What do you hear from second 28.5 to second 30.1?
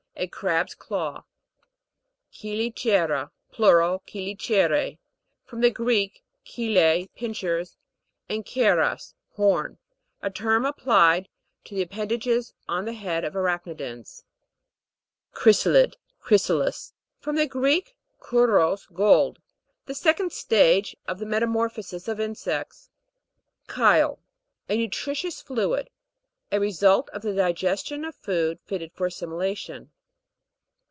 fitted for assimilation.